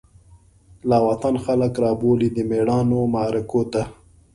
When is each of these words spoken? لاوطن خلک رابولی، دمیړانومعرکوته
لاوطن 0.89 1.35
خلک 1.45 1.73
رابولی، 1.83 2.29
دمیړانومعرکوته 2.35 3.83